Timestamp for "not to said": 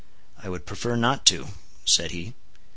0.95-2.09